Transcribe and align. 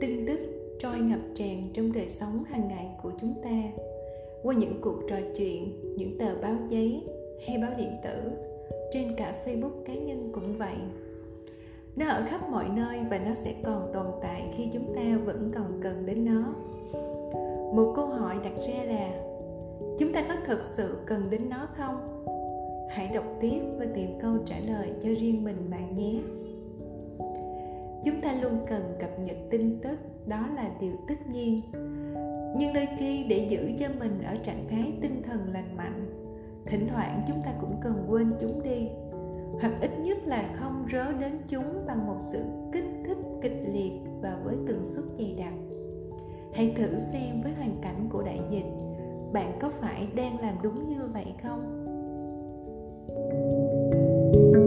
tin 0.00 0.26
tức 0.26 0.40
trôi 0.78 0.98
ngập 0.98 1.20
tràn 1.34 1.68
trong 1.74 1.92
đời 1.92 2.08
sống 2.08 2.44
hàng 2.44 2.68
ngày 2.68 2.86
của 3.02 3.12
chúng 3.20 3.34
ta. 3.44 3.62
Qua 4.42 4.54
những 4.54 4.80
cuộc 4.80 4.96
trò 5.08 5.16
chuyện, 5.36 5.80
những 5.96 6.18
tờ 6.18 6.34
báo 6.42 6.54
giấy 6.68 7.04
hay 7.46 7.58
báo 7.58 7.70
điện 7.78 7.96
tử, 8.04 8.30
trên 8.92 9.16
cả 9.16 9.34
facebook 9.46 9.84
cá 9.84 9.94
nhân 9.94 10.30
cũng 10.32 10.58
vậy. 10.58 10.76
Nó 11.96 12.06
ở 12.06 12.24
khắp 12.26 12.48
mọi 12.50 12.68
nơi 12.76 13.00
và 13.10 13.18
nó 13.18 13.34
sẽ 13.34 13.54
còn 13.64 13.90
tồn 13.94 14.06
tại 14.22 14.42
khi 14.56 14.68
chúng 14.72 14.94
ta 14.96 15.02
vẫn 15.24 15.50
còn 15.54 15.80
cần 15.82 16.06
đến 16.06 16.24
nó. 16.24 16.54
Một 17.74 17.92
câu 17.96 18.06
hỏi 18.06 18.36
đặt 18.44 18.60
ra 18.60 18.84
là, 18.84 19.10
chúng 19.98 20.12
ta 20.12 20.24
có 20.28 20.34
thực 20.46 20.64
sự 20.76 20.96
cần 21.06 21.30
đến 21.30 21.48
nó 21.50 21.68
không? 21.74 22.26
Hãy 22.90 23.10
đọc 23.14 23.24
tiếp 23.40 23.60
và 23.78 23.86
tìm 23.94 24.18
câu 24.22 24.36
trả 24.46 24.56
lời 24.58 24.90
cho 25.02 25.08
riêng 25.18 25.44
mình 25.44 25.70
bạn 25.70 25.94
nhé 25.94 26.20
chúng 28.04 28.20
ta 28.20 28.32
luôn 28.32 28.66
cần 28.68 28.82
cập 29.00 29.10
nhật 29.20 29.36
tin 29.50 29.80
tức, 29.82 29.98
đó 30.26 30.48
là 30.56 30.70
điều 30.80 30.92
tất 31.08 31.26
nhiên. 31.32 31.62
Nhưng 32.58 32.74
đôi 32.74 32.88
khi 32.98 33.24
để 33.28 33.46
giữ 33.48 33.70
cho 33.78 33.86
mình 33.98 34.22
ở 34.26 34.36
trạng 34.42 34.68
thái 34.68 34.92
tinh 35.00 35.22
thần 35.22 35.52
lành 35.52 35.76
mạnh, 35.76 36.06
thỉnh 36.66 36.88
thoảng 36.88 37.22
chúng 37.26 37.42
ta 37.44 37.52
cũng 37.60 37.74
cần 37.82 38.06
quên 38.08 38.32
chúng 38.40 38.62
đi. 38.62 38.88
Hoặc 39.60 39.72
ít 39.80 39.90
nhất 39.98 40.18
là 40.26 40.50
không 40.54 40.86
rớ 40.92 41.12
đến 41.12 41.32
chúng 41.46 41.86
bằng 41.86 42.06
một 42.06 42.18
sự 42.20 42.44
kích 42.72 42.90
thích 43.04 43.18
kịch 43.42 43.62
liệt 43.72 43.92
và 44.22 44.38
với 44.44 44.54
tần 44.66 44.84
suất 44.84 45.04
dày 45.18 45.34
đặc. 45.38 45.54
Hãy 46.54 46.74
thử 46.76 46.98
xem 46.98 47.42
với 47.42 47.52
hoàn 47.52 47.76
cảnh 47.82 48.08
của 48.10 48.22
đại 48.22 48.40
dịch, 48.50 48.66
bạn 49.32 49.58
có 49.60 49.70
phải 49.80 50.08
đang 50.16 50.40
làm 50.40 50.54
đúng 50.62 50.88
như 50.88 51.08
vậy 51.12 51.34
không? 51.42 51.76
thank 54.32 54.56
you 54.56 54.65